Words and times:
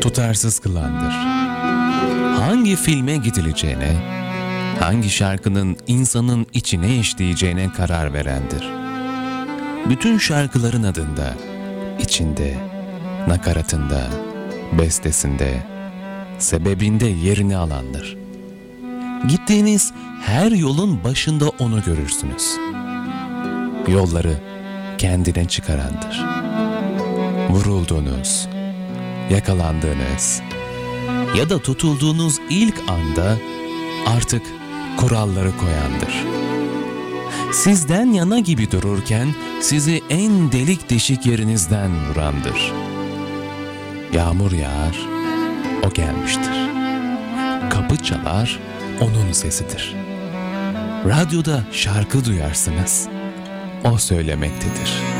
tutarsız 0.00 0.58
kılandır. 0.58 1.12
Hangi 2.40 2.76
filme 2.76 3.16
gidileceğine, 3.16 3.96
hangi 4.80 5.10
şarkının 5.10 5.76
insanın 5.86 6.46
içine 6.52 6.96
işleyeceğine 6.96 7.72
karar 7.72 8.12
verendir. 8.12 8.68
Bütün 9.88 10.18
şarkıların 10.18 10.82
adında, 10.82 11.34
içinde, 12.00 12.54
nakaratında, 13.28 14.02
bestesinde, 14.78 15.62
sebebinde 16.38 17.06
yerini 17.06 17.56
alandır. 17.56 18.16
Gittiğiniz 19.28 19.92
her 20.22 20.50
yolun 20.50 21.04
başında 21.04 21.48
onu 21.48 21.82
görürsünüz. 21.82 22.56
Yolları 23.88 24.36
kendine 24.98 25.48
çıkarandır. 25.48 26.26
Vuruldunuz, 27.50 28.48
yakalandığınız 29.30 30.42
ya 31.38 31.50
da 31.50 31.58
tutulduğunuz 31.58 32.38
ilk 32.50 32.74
anda 32.88 33.36
artık 34.06 34.42
kuralları 34.96 35.56
koyandır. 35.56 36.24
Sizden 37.52 38.06
yana 38.06 38.38
gibi 38.38 38.70
dururken 38.70 39.34
sizi 39.60 40.02
en 40.10 40.52
delik 40.52 40.90
deşik 40.90 41.26
yerinizden 41.26 41.90
vurandır. 42.08 42.72
Yağmur 44.12 44.52
yağar, 44.52 45.08
o 45.86 45.90
gelmiştir. 45.90 46.70
Kapı 47.70 47.96
çalar, 47.96 48.60
onun 49.00 49.32
sesidir. 49.32 49.94
Radyoda 51.08 51.64
şarkı 51.72 52.24
duyarsınız, 52.24 53.08
o 53.84 53.98
söylemektedir. 53.98 55.15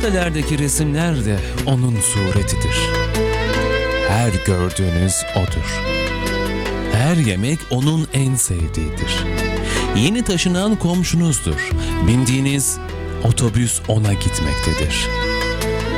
Gazetelerdeki 0.00 0.58
resimler 0.58 1.24
de 1.24 1.38
onun 1.66 1.96
suretidir. 2.00 2.90
Her 4.08 4.32
gördüğünüz 4.46 5.14
odur. 5.36 5.82
Her 6.92 7.16
yemek 7.16 7.58
onun 7.70 8.08
en 8.12 8.34
sevdiğidir. 8.34 9.24
Yeni 9.96 10.24
taşınan 10.24 10.76
komşunuzdur. 10.76 11.70
Bindiğiniz 12.06 12.78
otobüs 13.24 13.80
ona 13.88 14.12
gitmektedir. 14.12 15.08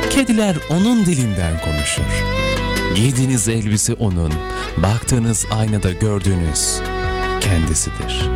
Kediler 0.09 0.55
onun 0.69 1.05
dilinden 1.05 1.61
konuşur. 1.61 2.23
Giydiğiniz 2.95 3.47
elbise 3.47 3.93
onun, 3.93 4.33
baktığınız 4.77 5.45
aynada 5.51 5.91
gördüğünüz 5.91 6.79
kendisidir. 7.41 8.29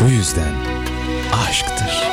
Bu 0.00 0.10
yüzden 0.10 0.54
aşktır. 1.48 2.12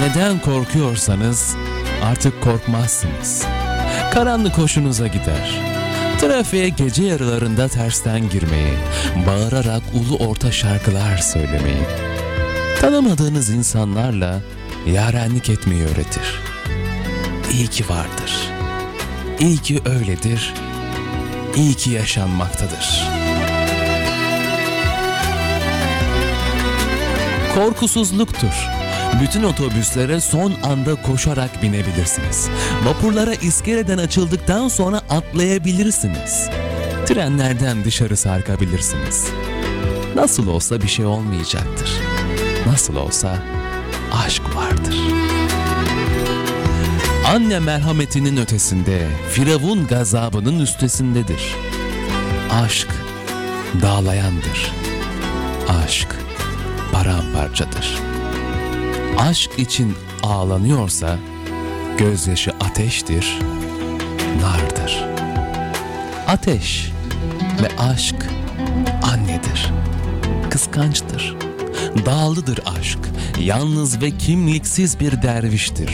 Neden 0.00 0.38
korkuyorsanız 0.38 1.56
artık 2.04 2.42
korkmazsınız. 2.42 3.46
Karanlık 4.12 4.58
hoşunuza 4.58 5.06
gider. 5.06 5.60
Trafiğe 6.20 6.68
gece 6.68 7.02
yarılarında 7.02 7.68
tersten 7.68 8.28
girmeyi, 8.28 8.74
bağırarak 9.26 9.82
ulu 9.94 10.16
orta 10.16 10.52
şarkılar 10.52 11.16
söylemeyi, 11.16 11.84
tanımadığınız 12.80 13.50
insanlarla 13.50 14.40
yarenlik 14.86 15.50
etmeyi 15.50 15.82
öğretir. 15.82 16.40
İyi 17.52 17.68
ki 17.68 17.88
vardır. 17.88 18.50
İyi 19.40 19.58
ki 19.58 19.80
öyledir. 19.84 20.54
İyi 21.56 21.74
ki 21.74 21.90
yaşanmaktadır. 21.90 23.04
Korkusuzluktur. 27.54 28.85
Bütün 29.22 29.42
otobüslere 29.42 30.20
son 30.20 30.54
anda 30.62 30.94
koşarak 30.94 31.62
binebilirsiniz. 31.62 32.48
Vapurlara 32.84 33.34
iskeleden 33.34 33.98
açıldıktan 33.98 34.68
sonra 34.68 34.96
atlayabilirsiniz. 35.10 36.48
Trenlerden 37.06 37.84
dışarı 37.84 38.16
sarkabilirsiniz. 38.16 39.26
Nasıl 40.14 40.46
olsa 40.46 40.82
bir 40.82 40.88
şey 40.88 41.06
olmayacaktır. 41.06 41.90
Nasıl 42.66 42.96
olsa 42.96 43.38
aşk 44.24 44.42
vardır. 44.56 44.96
Anne 47.26 47.60
merhametinin 47.60 48.36
ötesinde, 48.36 49.08
Firavun 49.30 49.86
gazabının 49.86 50.60
üstesindedir. 50.60 51.54
Aşk 52.50 52.88
dağlayandır. 53.82 54.72
Aşk 55.68 56.08
paramparçadır. 56.92 58.15
Aşk 59.18 59.58
için 59.58 59.94
ağlanıyorsa 60.22 61.18
gözyaşı 61.98 62.52
ateştir, 62.60 63.38
nardır. 64.42 65.04
Ateş 66.26 66.92
ve 67.62 67.82
aşk 67.82 68.16
annedir. 69.02 69.72
Kıskançtır. 70.50 71.36
Dağlıdır 72.06 72.60
aşk. 72.78 72.98
Yalnız 73.40 74.02
ve 74.02 74.10
kimliksiz 74.10 75.00
bir 75.00 75.22
derviştir. 75.22 75.90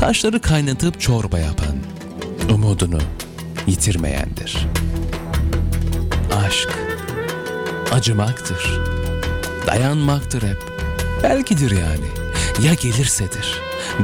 Taşları 0.00 0.40
kaynatıp 0.40 1.00
çorba 1.00 1.38
yapan, 1.38 1.76
umudunu 2.54 2.98
yitirmeyendir. 3.66 4.66
Aşk 6.46 6.78
acımaktır. 7.92 8.80
Dayanmaktır 9.66 10.42
hep. 10.42 10.58
Belkidir 11.22 11.70
yani. 11.70 12.17
Ya 12.64 12.74
gelirsedir. 12.74 13.54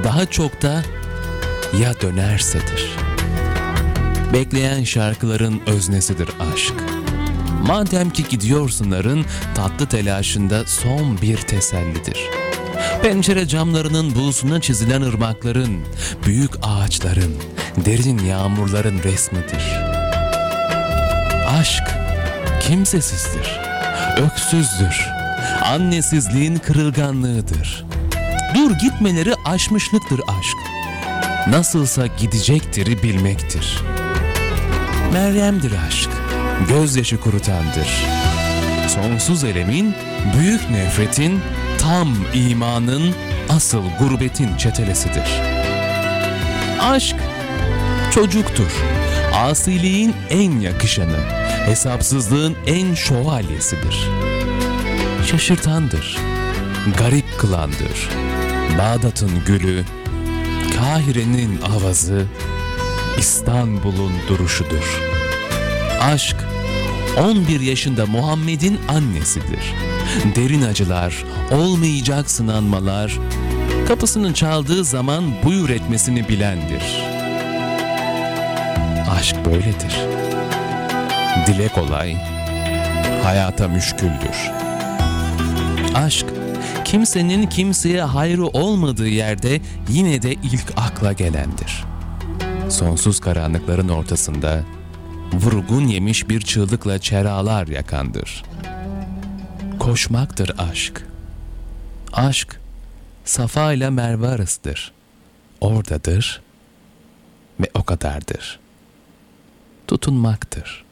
Daha 0.05 0.27
çok 0.27 0.63
da 0.63 0.83
ya 1.81 2.01
dönersedir. 2.01 2.91
Bekleyen 4.33 4.85
şarkıların 4.85 5.61
öznesidir 5.67 6.29
aşk. 6.53 6.75
Madem 7.67 8.11
ki 8.11 8.25
gidiyorsunların 8.29 9.25
tatlı 9.55 9.87
telaşında 9.87 10.67
son 10.67 11.23
bir 11.23 11.37
tesellidir. 11.37 12.19
Pencere 13.03 13.49
camlarının 13.49 14.15
buğusuna 14.15 14.61
çizilen 14.61 15.03
ırmakların, 15.03 15.81
büyük 16.27 16.51
ağaçların, 16.63 17.35
derin 17.85 18.19
yağmurların 18.19 19.03
resmidir. 19.03 19.79
Aşk 21.49 21.85
kimsesizdir, 22.61 23.61
öksüzdür, 24.17 25.09
annesizliğin 25.65 26.57
kırılganlığıdır. 26.57 27.85
Dur 28.55 28.71
gitmeleri 28.71 29.35
aşmışlıktır 29.45 30.21
aşk. 30.39 30.57
Nasılsa 31.49 32.07
gidecektir 32.07 33.03
bilmektir. 33.03 33.83
Meryem'dir 35.13 35.73
aşk, 35.89 36.11
gözyaşı 36.69 37.21
kurutandır. 37.21 37.89
Sonsuz 38.89 39.45
elemin, 39.45 39.95
büyük 40.39 40.71
nefretin, 40.71 41.41
tam 41.79 42.17
imanın, 42.35 43.15
asıl 43.49 43.83
gurbetin 43.99 44.57
çetelesidir. 44.57 45.41
Aşk 46.81 47.17
çocuktur. 48.11 48.73
Asiliğin 49.35 50.15
en 50.31 50.61
yakışanı, 50.61 51.19
hesapsızlığın 51.67 52.57
en 52.67 52.95
şövalyesidir. 52.95 54.09
Şaşırtandır, 55.27 56.19
garip 56.93 57.39
kılandır. 57.39 58.09
Bağdat'ın 58.79 59.31
gülü, 59.47 59.85
Kahire'nin 60.77 61.61
avazı, 61.63 62.27
İstanbul'un 63.19 64.13
duruşudur. 64.29 65.01
Aşk 66.01 66.37
11 67.19 67.61
yaşında 67.61 68.07
Muhammed'in 68.07 68.81
annesidir. 68.89 69.75
Derin 70.37 70.63
acılar, 70.63 71.25
olmayacak 71.53 72.31
sınanmalar, 72.31 73.19
kapısını 73.89 74.35
çaldığı 74.35 74.85
zaman 74.85 75.25
buyur 75.45 75.71
etmesini 75.71 76.29
bilendir. 76.29 76.83
Aşk 79.11 79.37
böyledir. 79.45 79.95
Dile 81.47 81.69
kolay, 81.69 82.17
hayata 83.23 83.69
müşküldür. 83.69 84.51
Aşk, 85.95 86.24
kimsenin 86.94 87.46
kimseye 87.46 88.02
hayrı 88.02 88.46
olmadığı 88.46 89.08
yerde 89.08 89.61
yine 89.88 90.23
de 90.23 90.32
ilk 90.32 90.73
akla 90.76 91.12
gelendir. 91.12 91.85
Sonsuz 92.70 93.20
karanlıkların 93.20 93.88
ortasında 93.88 94.64
vurgun 95.32 95.87
yemiş 95.87 96.29
bir 96.29 96.41
çığlıkla 96.41 96.99
çeralar 96.99 97.67
yakandır. 97.67 98.44
Koşmaktır 99.79 100.52
aşk. 100.58 101.06
Aşk, 102.12 102.61
Safa 103.25 103.73
ile 103.73 103.90
Merve 103.90 104.29
arasıdır. 104.29 104.93
Oradadır 105.61 106.43
ve 107.61 107.70
o 107.75 107.82
kadardır. 107.82 108.61
Tutunmaktır. 109.87 110.85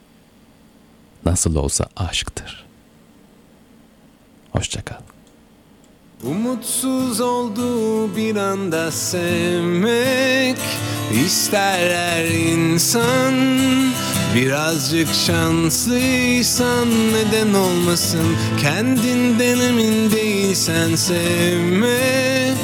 nasıl 1.25 1.56
olsa 1.56 1.87
aşktır. 1.96 2.64
Hoşçakal. 4.52 5.12
Umutsuz 6.22 7.20
olduğu 7.20 8.16
bir 8.16 8.36
anda 8.36 8.90
sevmek 8.92 10.56
ister 11.26 11.96
her 11.96 12.24
insan. 12.24 13.34
Birazcık 14.34 15.08
şanslıysan 15.26 16.88
neden 17.12 17.54
olmasın? 17.54 18.36
Kendinden 18.60 19.58
emin 19.58 20.10
değilsen 20.10 20.94
sevme. 20.94 22.54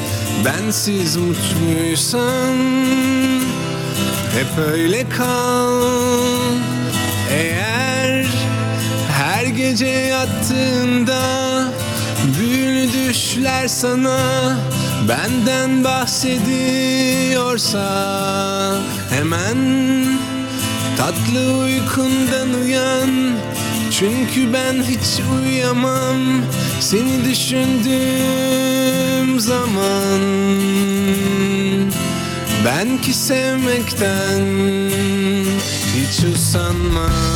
Bensiz 0.45 1.17
mutluysan 1.17 2.57
hep 4.35 4.67
öyle 4.73 5.09
kal. 5.09 5.83
Eğer 7.31 8.27
her 9.13 9.47
gece 9.47 9.87
yattığında 9.87 11.38
düşler 13.19 13.69
sana 13.69 14.19
Benden 15.09 15.85
bahsediyorsa 15.85 17.81
Hemen 19.11 19.59
tatlı 20.97 21.59
uykundan 21.59 22.55
uyan. 22.65 23.11
Çünkü 23.91 24.53
ben 24.53 24.83
hiç 24.83 25.21
uyuyamam 25.33 26.17
Seni 26.81 27.25
düşündüğüm 27.25 27.81
zaman. 29.41 30.21
Ben 32.65 32.99
ki 33.03 33.15
sevmekten 33.15 34.45
hiç 35.97 36.25
usanmam 36.25 37.28